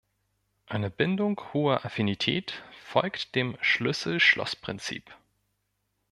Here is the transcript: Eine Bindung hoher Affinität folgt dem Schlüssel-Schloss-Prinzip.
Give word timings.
Eine 0.65 0.89
Bindung 0.89 1.39
hoher 1.53 1.85
Affinität 1.85 2.63
folgt 2.83 3.35
dem 3.35 3.55
Schlüssel-Schloss-Prinzip. 3.61 5.15